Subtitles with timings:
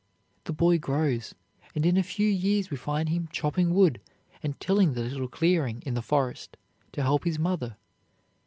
[0.45, 1.35] The boy grows,
[1.75, 4.01] and in a few years we find him chopping wood
[4.41, 6.57] and tilling the little clearing in the forest,
[6.93, 7.77] to help his mother.